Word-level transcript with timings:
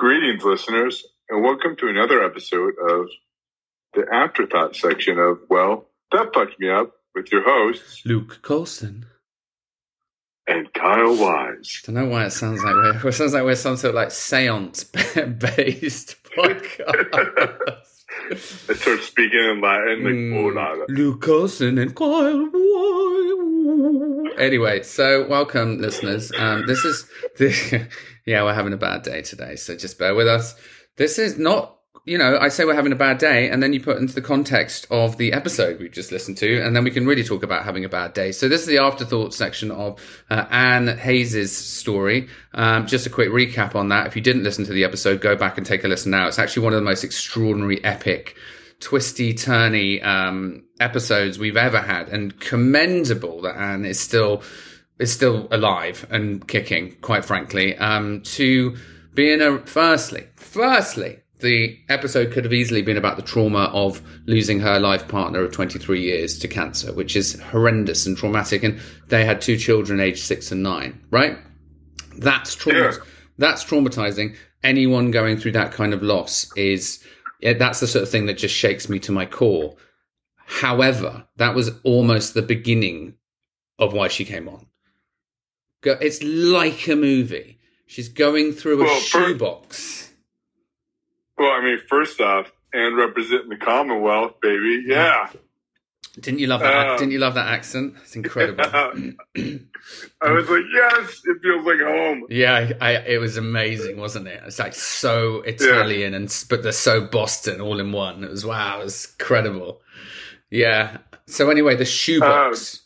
Greetings, 0.00 0.42
listeners, 0.44 1.04
and 1.28 1.42
welcome 1.44 1.76
to 1.76 1.88
another 1.88 2.24
episode 2.24 2.72
of 2.88 3.06
the 3.92 4.06
afterthought 4.10 4.74
section 4.74 5.18
of 5.18 5.40
Well, 5.50 5.88
That 6.10 6.32
Fucked 6.32 6.58
Me 6.58 6.70
Up 6.70 6.92
with 7.14 7.30
your 7.30 7.42
hosts, 7.44 8.00
Luke 8.06 8.38
Colson. 8.40 9.04
and 10.46 10.72
Kyle 10.72 11.14
Wise. 11.16 11.82
Don't 11.84 11.96
know 11.96 12.06
why 12.06 12.24
it 12.24 12.30
sounds 12.30 12.64
like 12.64 12.72
we're 12.74 12.96
it 13.08 13.12
sounds 13.12 13.34
like 13.34 13.44
we're 13.44 13.54
some 13.54 13.76
sort 13.76 13.90
of 13.90 13.96
like 13.96 14.10
seance 14.10 14.84
based 14.84 16.16
podcast. 16.24 17.74
I 18.30 18.74
start 18.74 19.00
speaking 19.02 19.38
in 19.38 19.60
Latin, 19.60 20.04
like, 20.04 20.14
Mm. 20.14 20.56
oh. 20.56 20.86
Luke 20.88 21.20
Colson 21.20 21.76
and 21.76 21.94
Kyle 21.94 22.48
Wise. 22.50 23.09
Anyway, 24.40 24.82
so 24.82 25.28
welcome, 25.28 25.76
listeners. 25.82 26.32
Um, 26.34 26.66
this 26.66 26.82
is 26.82 27.06
this, 27.36 27.74
yeah, 28.26 28.42
we're 28.42 28.54
having 28.54 28.72
a 28.72 28.78
bad 28.78 29.02
day 29.02 29.20
today, 29.20 29.54
so 29.54 29.76
just 29.76 29.98
bear 29.98 30.14
with 30.14 30.26
us. 30.26 30.54
This 30.96 31.18
is 31.18 31.38
not. 31.38 31.76
You 32.06 32.16
know, 32.16 32.38
I 32.38 32.48
say 32.48 32.64
we're 32.64 32.74
having 32.74 32.92
a 32.92 32.96
bad 32.96 33.18
day, 33.18 33.50
and 33.50 33.62
then 33.62 33.74
you 33.74 33.80
put 33.80 33.98
into 33.98 34.14
the 34.14 34.22
context 34.22 34.86
of 34.90 35.18
the 35.18 35.34
episode 35.34 35.78
we've 35.78 35.92
just 35.92 36.10
listened 36.10 36.38
to, 36.38 36.62
and 36.62 36.74
then 36.74 36.84
we 36.84 36.90
can 36.90 37.06
really 37.06 37.22
talk 37.22 37.42
about 37.42 37.66
having 37.66 37.84
a 37.84 37.90
bad 37.90 38.14
day. 38.14 38.32
So 38.32 38.48
this 38.48 38.62
is 38.62 38.66
the 38.66 38.78
afterthought 38.78 39.34
section 39.34 39.70
of 39.70 40.00
uh, 40.30 40.46
Anne 40.50 40.96
Hayes' 40.96 41.54
story. 41.54 42.26
Um, 42.54 42.86
just 42.86 43.06
a 43.06 43.10
quick 43.10 43.28
recap 43.28 43.74
on 43.74 43.90
that. 43.90 44.06
If 44.06 44.16
you 44.16 44.22
didn't 44.22 44.44
listen 44.44 44.64
to 44.64 44.72
the 44.72 44.84
episode, 44.84 45.20
go 45.20 45.36
back 45.36 45.58
and 45.58 45.66
take 45.66 45.84
a 45.84 45.88
listen 45.88 46.10
now. 46.10 46.26
It's 46.26 46.38
actually 46.38 46.64
one 46.64 46.72
of 46.72 46.78
the 46.78 46.88
most 46.88 47.04
extraordinary, 47.04 47.84
epic, 47.84 48.34
twisty, 48.80 49.32
turny 49.34 50.04
um, 50.04 50.64
episodes 50.80 51.38
we've 51.38 51.56
ever 51.56 51.80
had, 51.80 52.08
and 52.08 52.38
commendable 52.40 53.42
that 53.42 53.56
Anne 53.56 53.84
is 53.84 54.00
still 54.00 54.42
is 54.98 55.12
still 55.12 55.48
alive 55.50 56.06
and 56.10 56.46
kicking. 56.46 56.96
Quite 57.00 57.24
frankly, 57.24 57.76
um, 57.78 58.22
to 58.22 58.76
be 59.14 59.32
in 59.32 59.40
a 59.40 59.58
firstly, 59.60 60.26
firstly, 60.36 61.20
the 61.40 61.78
episode 61.88 62.32
could 62.32 62.44
have 62.44 62.52
easily 62.52 62.82
been 62.82 62.96
about 62.96 63.16
the 63.16 63.22
trauma 63.22 63.70
of 63.72 64.02
losing 64.26 64.60
her 64.60 64.78
life 64.78 65.08
partner 65.08 65.42
of 65.42 65.52
23 65.52 66.00
years 66.00 66.38
to 66.38 66.48
cancer, 66.48 66.92
which 66.92 67.16
is 67.16 67.40
horrendous 67.40 68.06
and 68.06 68.16
traumatic. 68.16 68.62
And 68.62 68.80
they 69.08 69.24
had 69.24 69.40
two 69.40 69.56
children 69.56 70.00
aged 70.00 70.22
six 70.22 70.52
and 70.52 70.62
nine, 70.62 71.00
right? 71.10 71.38
That's 72.16 72.54
trauma. 72.54 72.78
Yeah. 72.78 72.92
That's 73.38 73.64
traumatizing. 73.64 74.36
Anyone 74.62 75.10
going 75.10 75.38
through 75.38 75.52
that 75.52 75.72
kind 75.72 75.94
of 75.94 76.02
loss 76.02 76.52
is, 76.56 77.02
yeah, 77.40 77.54
that's 77.54 77.80
the 77.80 77.86
sort 77.86 78.02
of 78.02 78.08
thing 78.10 78.26
that 78.26 78.34
just 78.38 78.54
shakes 78.54 78.88
me 78.88 78.98
to 79.00 79.12
my 79.12 79.26
core. 79.26 79.76
However, 80.46 81.26
that 81.36 81.54
was 81.54 81.70
almost 81.84 82.34
the 82.34 82.42
beginning 82.42 83.14
of 83.78 83.92
why 83.92 84.08
she 84.08 84.24
came 84.24 84.48
on. 84.48 84.66
Go- 85.82 85.98
It's 86.00 86.22
like 86.22 86.86
a 86.88 86.96
movie. 86.96 87.58
She's 87.86 88.08
going 88.08 88.52
through 88.52 88.80
a 88.82 88.84
Well, 88.84 89.00
shoebox. 89.00 90.12
Well, 91.38 91.50
I 91.52 91.64
mean, 91.64 91.78
first 91.88 92.20
off, 92.20 92.52
and 92.72 92.96
representing 92.96 93.48
the 93.48 93.56
Commonwealth, 93.56 94.34
baby. 94.42 94.84
Yeah. 94.86 95.30
Didn't 96.18 96.40
you 96.40 96.48
love 96.48 96.60
that? 96.60 96.88
Uh, 96.88 96.96
didn't 96.96 97.12
you 97.12 97.18
love 97.18 97.34
that 97.34 97.46
accent? 97.46 97.94
It's 98.02 98.16
incredible. 98.16 98.64
I 98.64 100.32
was 100.32 100.50
like, 100.50 100.64
yes, 100.74 101.22
it 101.24 101.38
feels 101.40 101.64
like 101.64 101.80
home. 101.80 102.26
yeah, 102.28 102.72
I, 102.80 102.96
it 102.96 103.20
was 103.20 103.36
amazing, 103.36 103.96
wasn't 103.96 104.26
it? 104.26 104.42
It's 104.44 104.58
like 104.58 104.74
so 104.74 105.42
Italian 105.42 106.14
and 106.14 106.44
but 106.50 106.62
they're 106.62 106.72
so 106.72 107.00
Boston 107.00 107.60
all 107.60 107.78
in 107.78 107.92
one. 107.92 108.24
It 108.24 108.30
was 108.30 108.44
wow, 108.44 108.80
it 108.80 108.84
was 108.84 109.14
incredible. 109.18 109.80
Yeah. 110.50 110.98
So 111.26 111.48
anyway, 111.48 111.76
the 111.76 111.84
shoebox, 111.84 112.82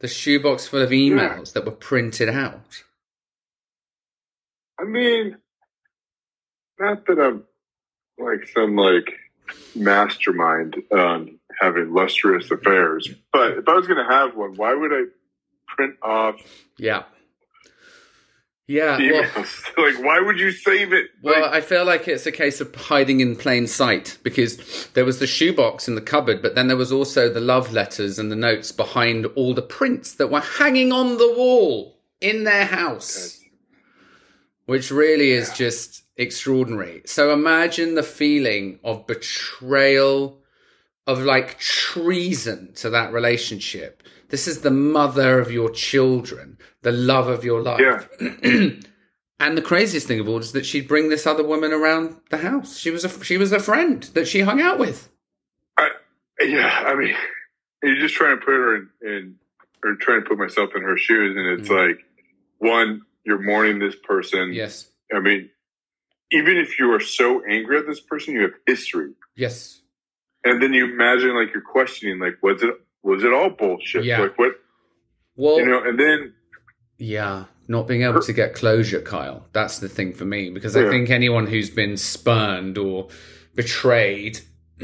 the 0.00 0.08
shoebox 0.08 0.66
full 0.66 0.82
of 0.82 0.90
emails 0.90 1.54
that 1.54 1.64
were 1.64 1.70
printed 1.70 2.28
out. 2.28 2.84
I 4.78 4.84
mean, 4.84 5.38
not 6.78 7.06
that 7.06 7.18
I'm 7.18 7.44
like 8.18 8.46
some 8.54 8.76
like 8.76 9.08
mastermind 9.74 10.76
on 10.92 11.38
having 11.60 11.92
lustrous 11.92 12.50
affairs, 12.50 13.08
but 13.32 13.58
if 13.58 13.68
I 13.68 13.74
was 13.74 13.86
going 13.86 14.04
to 14.04 14.12
have 14.12 14.36
one, 14.36 14.54
why 14.54 14.74
would 14.74 14.92
I 14.92 15.04
print 15.66 15.96
off 16.02 16.36
Yeah. 16.78 17.04
Yeah. 18.70 18.98
Well, 19.00 19.44
like, 19.78 20.04
why 20.04 20.20
would 20.20 20.38
you 20.38 20.52
save 20.52 20.92
it? 20.92 21.10
Well, 21.22 21.42
Like, 21.42 21.52
I 21.52 21.60
feel 21.60 21.84
like 21.84 22.06
it's 22.06 22.24
a 22.24 22.30
case 22.30 22.60
of 22.60 22.72
hiding 22.72 23.18
in 23.18 23.34
plain 23.34 23.66
sight 23.66 24.16
because 24.22 24.86
there 24.94 25.04
was 25.04 25.18
the 25.18 25.26
shoebox 25.26 25.88
in 25.88 25.96
the 25.96 26.00
cupboard, 26.00 26.40
but 26.40 26.54
then 26.54 26.68
there 26.68 26.76
was 26.76 26.92
also 26.92 27.28
the 27.28 27.40
love 27.40 27.72
letters 27.72 28.16
and 28.16 28.30
the 28.30 28.36
notes 28.36 28.70
behind 28.70 29.26
all 29.34 29.54
the 29.54 29.62
prints 29.62 30.14
that 30.14 30.30
were 30.30 30.40
hanging 30.40 30.92
on 30.92 31.18
the 31.18 31.34
wall 31.36 31.98
in 32.20 32.44
their 32.44 32.64
house, 32.64 33.40
which 34.66 34.92
really 34.92 35.32
is 35.32 35.50
just 35.52 36.04
extraordinary. 36.20 37.02
So 37.06 37.32
imagine 37.32 37.94
the 37.94 38.02
feeling 38.02 38.78
of 38.84 39.06
betrayal, 39.06 40.38
of 41.06 41.20
like 41.20 41.58
treason 41.58 42.72
to 42.74 42.90
that 42.90 43.12
relationship. 43.12 44.02
This 44.28 44.46
is 44.46 44.60
the 44.60 44.70
mother 44.70 45.40
of 45.40 45.50
your 45.50 45.70
children, 45.70 46.58
the 46.82 46.92
love 46.92 47.26
of 47.28 47.44
your 47.44 47.62
life. 47.62 48.08
yeah, 48.20 48.70
And 49.40 49.56
the 49.56 49.62
craziest 49.62 50.06
thing 50.06 50.20
of 50.20 50.28
all 50.28 50.38
is 50.38 50.52
that 50.52 50.66
she'd 50.66 50.86
bring 50.86 51.08
this 51.08 51.26
other 51.26 51.42
woman 51.42 51.72
around 51.72 52.16
the 52.28 52.36
house. 52.36 52.76
She 52.76 52.90
was 52.90 53.06
a 53.06 53.24
she 53.24 53.38
was 53.38 53.52
a 53.52 53.58
friend 53.58 54.02
that 54.14 54.28
she 54.28 54.40
hung 54.40 54.60
out 54.60 54.78
with. 54.78 55.08
I, 55.78 55.88
yeah. 56.42 56.84
I 56.86 56.94
mean, 56.94 57.14
you're 57.82 57.96
just 57.96 58.14
trying 58.14 58.38
to 58.38 58.44
put 58.44 58.52
her 58.52 58.76
in, 58.76 58.88
in 59.02 59.34
or 59.82 59.94
trying 59.96 60.22
to 60.22 60.28
put 60.28 60.36
myself 60.36 60.70
in 60.76 60.82
her 60.82 60.98
shoes, 60.98 61.34
and 61.38 61.58
it's 61.58 61.70
Mhm. 61.70 61.86
like, 61.88 62.04
one, 62.58 63.00
you're 63.24 63.40
mourning 63.40 63.78
this 63.78 63.94
person. 63.96 64.52
Yes, 64.52 64.90
I 65.10 65.20
mean, 65.20 65.48
even 66.32 66.56
if 66.56 66.78
you 66.78 66.92
are 66.92 67.00
so 67.00 67.42
angry 67.48 67.78
at 67.78 67.86
this 67.86 68.00
person, 68.00 68.34
you 68.34 68.42
have 68.42 68.52
history. 68.66 69.12
yes, 69.36 69.80
and 70.44 70.62
then 70.62 70.72
you 70.72 70.84
imagine 70.92 71.34
like 71.34 71.52
you're 71.52 71.62
questioning 71.62 72.18
like 72.18 72.34
was 72.42 72.62
it 72.62 72.74
was 73.02 73.22
it 73.24 73.32
all 73.32 73.50
bullshit 73.50 74.04
Yeah. 74.04 74.20
like 74.20 74.38
what 74.38 74.52
well, 75.36 75.58
you 75.58 75.66
know 75.66 75.82
and 75.82 75.98
then 75.98 76.34
yeah, 76.98 77.44
not 77.66 77.88
being 77.88 78.02
able 78.02 78.20
to 78.20 78.32
get 78.32 78.54
closure, 78.54 79.00
Kyle. 79.00 79.46
That's 79.52 79.78
the 79.78 79.88
thing 79.88 80.12
for 80.12 80.24
me 80.26 80.50
because 80.50 80.76
I 80.76 80.86
think 80.90 81.08
anyone 81.08 81.46
who's 81.46 81.70
been 81.70 81.96
spurned 81.96 82.76
or 82.76 83.08
betrayed, 83.54 84.40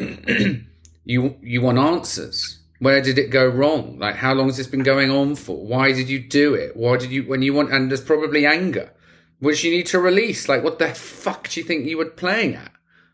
you 1.05 1.37
you 1.43 1.61
want 1.61 1.79
answers. 1.79 2.59
Where 2.79 3.01
did 3.01 3.19
it 3.19 3.31
go 3.31 3.47
wrong? 3.47 3.99
Like, 3.99 4.17
how 4.17 4.35
long 4.35 4.47
has 4.49 4.59
this 4.59 4.67
been 4.67 4.83
going 4.83 5.11
on 5.11 5.35
for? 5.35 5.57
Why 5.65 5.93
did 5.93 6.09
you 6.11 6.19
do 6.19 6.53
it? 6.55 6.77
Why 6.77 6.99
did 6.99 7.11
you? 7.11 7.23
When 7.25 7.41
you 7.43 7.55
want, 7.55 7.73
and 7.73 7.91
there's 7.91 8.03
probably 8.03 8.45
anger, 8.45 8.93
which 9.39 9.65
you 9.65 9.71
need 9.71 9.87
to 9.87 9.99
release. 9.99 10.49
Like, 10.49 10.63
what 10.65 10.79
the 10.79 10.89
fuck 10.95 11.49
do 11.49 11.61
you 11.61 11.67
think 11.67 11.87
you 11.87 11.99
were 11.99 12.07
playing 12.07 12.55
at? 12.55 12.73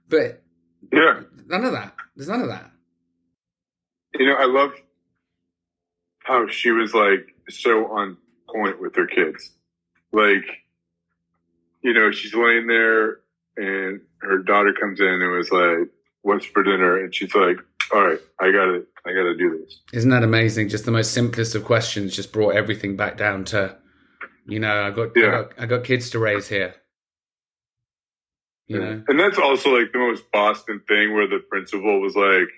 But 0.09 0.43
yeah 0.93 1.21
none 1.47 1.65
of 1.65 1.73
that. 1.73 1.95
There's 2.17 2.29
none 2.29 2.43
of 2.43 2.49
that. 2.49 2.71
you 4.19 4.27
know 4.27 4.35
i 4.35 4.45
love 4.47 4.73
how 6.21 6.47
she 6.49 6.71
was 6.71 6.93
like 6.95 7.35
so 7.49 7.87
on 7.93 8.17
point 8.55 8.81
with 8.81 8.95
her 8.97 9.07
kids 9.07 9.51
like 10.13 10.45
you 11.83 11.93
know 11.95 12.11
she's 12.11 12.35
laying 12.35 12.67
there 12.67 13.19
and 13.57 14.01
her 14.21 14.39
daughter 14.39 14.73
comes 14.79 15.01
in 15.01 15.07
and 15.07 15.31
was 15.33 15.51
like 15.51 15.89
what's 16.23 16.47
for 16.47 16.63
dinner 16.63 17.03
and 17.03 17.15
she's 17.15 17.35
like 17.35 17.57
all 17.93 18.05
right 18.07 18.21
i 18.41 18.51
gotta 18.53 18.85
i 19.07 19.11
gotta 19.13 19.35
do 19.37 19.59
this 19.59 19.81
Isn't 19.93 20.11
that 20.11 20.23
amazing? 20.23 20.69
Just 20.69 20.85
the 20.85 20.91
most 20.91 21.13
simplest 21.13 21.55
of 21.55 21.65
questions 21.65 22.15
just 22.15 22.33
brought 22.33 22.55
everything 22.55 22.97
back 22.97 23.17
down 23.17 23.45
to, 23.47 23.77
you 24.47 24.59
know, 24.61 24.87
I 24.87 24.91
got, 24.91 25.09
I 25.17 25.21
Yeah. 25.21 25.31
got, 25.31 25.53
I 25.59 25.67
got 25.67 25.85
kids 25.85 26.11
to 26.11 26.19
raise 26.19 26.49
here. 26.49 26.75
You 28.69 28.79
know, 28.79 29.05
and 29.09 29.21
that's 29.21 29.39
also 29.39 29.77
like 29.79 29.93
the 29.93 29.99
most 29.99 30.31
boston 30.33 30.81
thing 30.89 31.13
where 31.15 31.27
the 31.27 31.41
principal 31.41 32.01
was 32.01 32.15
like 32.17 32.49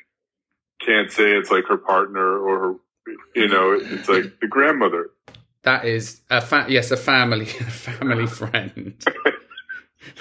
can't 0.81 1.11
say 1.11 1.33
it's 1.33 1.51
like 1.51 1.65
her 1.67 1.79
partner 1.79 2.39
or 2.39 2.59
her 2.61 2.75
you 3.35 3.49
know 3.49 3.73
it's 3.81 4.09
like 4.09 4.39
the 4.41 4.47
grandmother 4.47 5.11
that 5.65 5.87
is 5.87 6.21
a 6.31 6.41
fa- 6.43 6.67
yes, 6.69 6.91
a 6.91 6.97
family, 6.97 7.45
a 7.61 7.65
family 7.65 8.27
friend. 8.27 9.03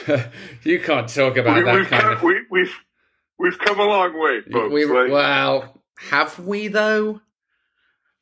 you 0.63 0.79
can't 0.79 1.09
talk 1.09 1.35
about 1.37 1.57
we, 1.57 1.63
that 1.63 1.75
we've 1.75 1.87
kind 1.87 2.01
come, 2.01 2.13
of. 2.13 2.23
we, 2.23 2.35
we've 2.49 2.73
we've 3.37 3.59
come 3.59 3.79
a 3.79 3.83
long 3.83 4.17
way, 4.19 4.39
folks. 4.51 4.73
We, 4.73 4.85
like, 4.85 5.11
well, 5.11 5.81
have 5.97 6.39
we 6.39 6.69
though? 6.69 7.19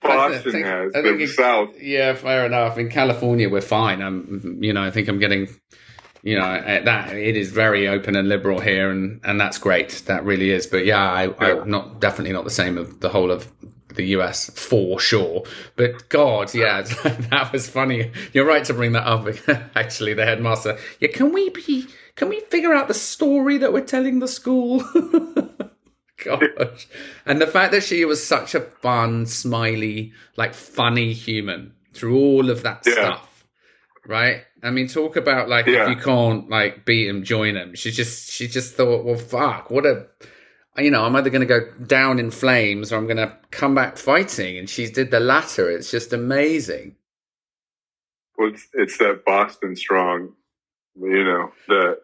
Boston 0.02 0.52
think- 0.52 0.66
has, 0.66 0.96
I 0.96 1.02
but 1.02 1.10
think 1.10 1.22
it- 1.22 1.28
South. 1.30 1.82
Yeah, 1.82 2.14
fair 2.16 2.46
enough. 2.46 2.78
In 2.78 2.90
California, 2.90 3.50
we're 3.50 3.62
fine. 3.62 4.02
I'm, 4.02 4.58
you 4.62 4.74
know, 4.74 4.84
I 4.84 4.92
think 4.92 5.08
I'm 5.08 5.20
getting, 5.20 5.48
you 6.24 6.38
know, 6.38 6.46
uh, 6.46 6.84
that 6.84 7.16
it 7.16 7.36
is 7.38 7.52
very 7.52 7.88
open 7.88 8.16
and 8.16 8.28
liberal 8.30 8.60
here, 8.60 8.90
and 8.90 9.20
and 9.24 9.40
that's 9.40 9.58
great. 9.58 10.04
That 10.08 10.24
really 10.26 10.52
is. 10.52 10.68
But 10.68 10.86
yeah, 10.86 11.02
I, 11.12 11.24
Yeah. 11.26 11.62
I 11.62 11.66
not 11.66 12.00
definitely 12.02 12.34
not 12.34 12.44
the 12.44 12.50
same 12.50 12.78
of 12.78 13.00
the 13.00 13.10
whole 13.10 13.32
of 13.32 13.52
the 13.96 14.06
US 14.18 14.50
for 14.58 15.00
sure. 15.00 15.44
But 15.76 16.08
God, 16.10 16.54
yeah, 16.56 16.82
that 17.32 17.50
was 17.52 17.70
funny. 17.70 18.12
You're 18.34 18.46
right 18.46 18.64
to 18.66 18.74
bring 18.74 18.94
that 18.94 19.06
up. 19.06 19.28
Actually, 19.76 20.14
the 20.14 20.26
headmaster. 20.26 20.78
Yeah, 21.00 21.10
can 21.10 21.32
we 21.34 21.50
be? 21.50 21.88
Can 22.16 22.30
we 22.30 22.40
figure 22.50 22.74
out 22.74 22.88
the 22.88 22.94
story 22.94 23.58
that 23.60 23.72
we're 23.74 23.86
telling 23.86 24.20
the 24.20 24.28
school? 24.28 24.84
Gosh. 26.24 26.88
And 27.26 27.42
the 27.42 27.48
fact 27.48 27.72
that 27.72 27.84
she 27.84 28.06
was 28.06 28.26
such 28.26 28.54
a 28.56 28.62
fun, 28.62 29.26
smiley, 29.26 30.14
like 30.38 30.54
funny 30.54 31.14
human 31.14 31.74
through 31.94 32.18
all 32.18 32.50
of 32.50 32.64
that 32.64 32.84
Yeah. 32.86 32.94
stuff. 32.94 33.28
right? 34.08 34.42
I 34.64 34.72
mean, 34.72 34.88
talk 34.88 35.16
about 35.16 35.48
like 35.50 35.68
Yeah. 35.68 35.84
if 35.84 35.90
you 35.90 35.96
can't 36.04 36.50
like 36.50 36.86
beat 36.86 37.08
him, 37.08 37.24
join 37.24 37.56
him. 37.56 37.76
She 37.76 37.92
just 37.92 38.32
she 38.32 38.48
just 38.48 38.76
thought, 38.76 39.06
well, 39.06 39.16
fuck, 39.18 39.70
what 39.70 39.86
a, 39.86 40.08
you 40.78 40.90
know, 40.90 41.04
I'm 41.04 41.16
either 41.16 41.30
going 41.30 41.48
to 41.48 41.60
go 41.60 41.72
down 41.86 42.18
in 42.18 42.32
flames 42.32 42.92
or 42.92 42.98
I'm 42.98 43.06
going 43.06 43.18
to 43.18 43.38
come 43.52 43.76
back 43.76 43.98
fighting, 43.98 44.58
and 44.58 44.68
she 44.70 44.88
did 44.90 45.12
the 45.12 45.20
latter. 45.20 45.70
It's 45.70 45.92
just 45.92 46.14
amazing. 46.14 46.96
Well, 48.38 48.50
it's, 48.50 48.68
it's 48.74 48.98
that 48.98 49.24
Boston 49.26 49.76
strong, 49.76 50.34
you 51.00 51.24
know, 51.24 51.52
that 51.68 51.98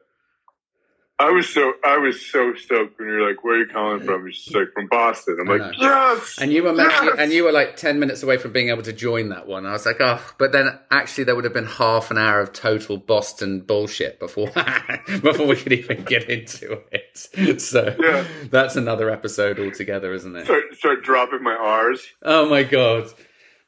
I 1.19 1.31
was 1.31 1.49
so, 1.49 1.73
I 1.83 1.97
was 1.97 2.23
so 2.23 2.53
stoked 2.53 2.99
when 2.99 3.07
you're 3.07 3.27
like, 3.27 3.43
where 3.43 3.55
are 3.55 3.59
you 3.61 3.65
calling 3.73 4.01
from? 4.01 4.25
And 4.25 4.35
she's 4.35 4.53
like, 4.53 4.71
from 4.73 4.85
Boston. 4.87 5.37
I'm 5.41 5.49
I 5.49 5.55
like, 5.55 5.73
yes. 5.79 6.37
And 6.39 6.53
you 6.53 6.61
were 6.61 6.75
yes! 6.75 7.15
and 7.17 7.31
you 7.31 7.43
were 7.43 7.51
like 7.51 7.75
ten 7.75 7.99
minutes 7.99 8.21
away 8.21 8.37
from 8.37 8.51
being 8.51 8.69
able 8.69 8.83
to 8.83 8.93
join 8.93 9.29
that 9.29 9.47
one. 9.47 9.65
I 9.65 9.71
was 9.71 9.83
like, 9.87 9.97
oh, 9.99 10.21
but 10.37 10.51
then 10.51 10.77
actually 10.91 11.23
there 11.23 11.35
would 11.35 11.43
have 11.43 11.53
been 11.55 11.65
half 11.65 12.11
an 12.11 12.19
hour 12.19 12.39
of 12.39 12.53
total 12.53 12.97
Boston 12.97 13.61
bullshit 13.61 14.19
before 14.19 14.51
before 15.07 15.47
we 15.47 15.55
could 15.55 15.73
even 15.73 16.03
get 16.03 16.29
into 16.29 16.81
it. 16.91 17.61
So 17.61 17.95
Yeah. 17.99 18.23
that's 18.51 18.75
another 18.75 19.09
episode 19.09 19.59
altogether, 19.59 20.13
isn't 20.13 20.35
it? 20.35 20.45
start, 20.45 20.63
start 20.75 21.03
dropping 21.03 21.41
my 21.41 21.55
R's. 21.55 22.05
Oh 22.21 22.47
my 22.47 22.61
god! 22.61 23.07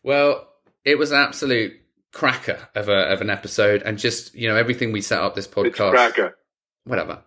Well, 0.03 0.47
it 0.85 0.99
was 0.99 1.11
an 1.11 1.17
absolute 1.19 1.73
cracker 2.11 2.59
of 2.75 2.89
a 2.89 3.11
of 3.11 3.21
an 3.21 3.31
episode, 3.31 3.81
and 3.81 3.97
just 3.97 4.35
you 4.35 4.47
know 4.47 4.55
everything 4.55 4.91
we 4.91 5.01
set 5.01 5.19
up 5.19 5.33
this 5.33 5.47
podcast 5.47 5.91
cracker. 5.91 6.35
Whatever. 6.89 7.23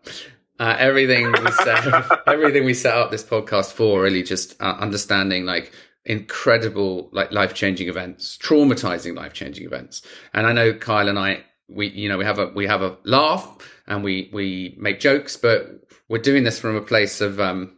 Uh, 0.58 0.76
everything 0.78 1.32
we 1.32 1.52
set, 1.52 2.20
everything 2.26 2.64
we 2.64 2.74
set 2.74 2.94
up 2.94 3.10
this 3.10 3.24
podcast 3.24 3.72
for, 3.72 4.02
really 4.02 4.22
just 4.22 4.60
uh, 4.60 4.76
understanding 4.78 5.44
like 5.44 5.72
incredible, 6.04 7.08
like 7.12 7.32
life 7.32 7.54
changing 7.54 7.88
events, 7.88 8.36
traumatizing 8.42 9.16
life 9.16 9.32
changing 9.32 9.64
events. 9.64 10.02
And 10.34 10.46
I 10.46 10.52
know 10.52 10.74
Kyle 10.74 11.08
and 11.08 11.18
I, 11.18 11.44
we 11.68 11.88
you 11.88 12.08
know 12.08 12.18
we 12.18 12.24
have 12.24 12.38
a 12.38 12.48
we 12.48 12.66
have 12.66 12.82
a 12.82 12.98
laugh 13.04 13.58
and 13.86 14.04
we 14.04 14.30
we 14.32 14.76
make 14.78 15.00
jokes, 15.00 15.36
but 15.36 15.68
we're 16.08 16.18
doing 16.18 16.44
this 16.44 16.58
from 16.58 16.76
a 16.76 16.82
place 16.82 17.20
of 17.20 17.40
um, 17.40 17.76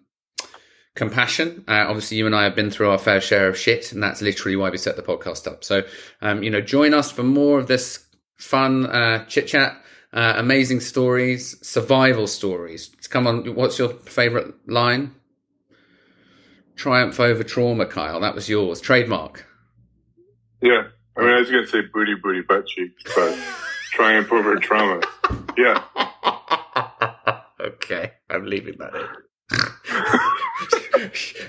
compassion. 0.95 1.65
Uh, 1.69 1.85
obviously, 1.87 2.17
you 2.17 2.27
and 2.27 2.35
I 2.35 2.45
have 2.45 2.55
been 2.55 2.71
through 2.71 2.91
our 2.91 2.99
fair 2.99 3.21
share 3.21 3.49
of 3.49 3.59
shit, 3.59 3.93
and 3.93 4.03
that's 4.03 4.23
literally 4.23 4.57
why 4.57 4.71
we 4.71 4.79
set 4.79 4.97
the 4.97 5.03
podcast 5.03 5.47
up. 5.47 5.65
So, 5.65 5.83
um, 6.21 6.43
you 6.43 6.51
know, 6.51 6.61
join 6.61 6.95
us 6.95 7.11
for 7.13 7.23
more 7.23 7.59
of 7.59 7.67
this 7.67 8.05
fun 8.37 8.87
uh, 8.87 9.25
chit 9.27 9.47
chat. 9.49 9.81
Uh, 10.15 10.35
amazing 10.37 10.79
stories, 10.79 11.57
survival 11.67 12.29
stories. 12.29 12.89
Come 13.11 13.27
on, 13.27 13.53
what's 13.57 13.81
your 13.81 13.89
favorite 13.89 14.55
line? 14.71 15.13
Triumph 16.77 17.19
over 17.19 17.43
trauma, 17.43 17.85
Kyle. 17.85 18.21
That 18.21 18.37
was 18.37 18.49
yours. 18.49 18.81
Trademark. 18.81 19.45
Yeah. 20.63 20.85
I 21.17 21.21
mean, 21.21 21.31
I 21.31 21.41
was 21.41 21.51
going 21.51 21.65
to 21.65 21.71
say 21.71 21.81
booty, 21.93 22.15
booty, 22.15 22.43
butt 22.43 22.65
cheeks, 22.67 23.03
but 23.15 23.37
triumph 23.91 24.31
over 24.31 24.55
trauma. 24.57 25.03
Yeah. 25.57 25.83
okay, 27.61 28.13
I'm 28.31 28.47
leaving 28.47 28.77
that 28.79 28.95
in. 28.95 29.09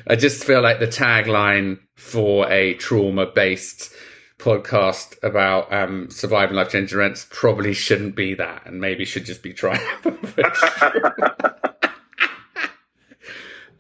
I 0.08 0.16
just 0.16 0.44
feel 0.44 0.62
like 0.62 0.80
the 0.80 0.88
tagline 0.88 1.78
for 1.96 2.52
a 2.52 2.74
trauma 2.76 3.28
based 3.28 3.94
podcast 4.40 5.22
about 5.24 5.72
um, 5.74 6.10
surviving 6.10 6.56
life 6.56 6.70
changing 6.70 6.98
events 7.00 7.26
probably 7.32 7.74
shouldn't 7.74 8.16
be 8.16 8.34
that 8.36 8.64
and 8.66 8.80
maybe 8.82 9.06
should 9.06 9.26
just 9.26 9.42
be 9.42 9.54
trauma. 9.54 9.80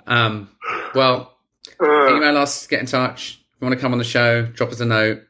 um, 0.07 0.49
well, 0.93 1.37
Uh, 1.81 2.15
email 2.15 2.37
us, 2.37 2.67
get 2.67 2.79
in 2.79 2.85
touch. 2.85 3.41
If 3.53 3.61
you 3.61 3.65
want 3.67 3.77
to 3.77 3.81
come 3.81 3.91
on 3.91 3.97
the 3.97 4.03
show, 4.05 4.43
drop 4.45 4.69
us 4.71 4.79
a 4.79 4.85
note. 4.85 5.21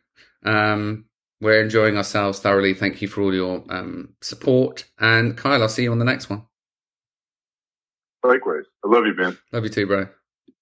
Um, 0.44 1.06
we're 1.42 1.62
enjoying 1.62 1.98
ourselves 1.98 2.40
thoroughly. 2.40 2.74
Thank 2.74 3.02
you 3.02 3.08
for 3.08 3.22
all 3.22 3.34
your 3.34 3.64
um, 3.70 4.14
support. 4.22 4.86
And 5.00 5.36
Kyle, 5.38 5.62
I'll 5.62 5.70
see 5.70 5.84
you 5.84 5.92
on 5.92 6.00
the 6.00 6.06
next 6.06 6.30
one. 6.30 6.44
likewise. 8.24 8.64
I 8.84 8.88
love 8.90 9.06
you, 9.06 9.16
man. 9.16 9.38
Love 9.52 9.64
you 9.64 9.70
too, 9.70 9.88
bro. 9.88 10.08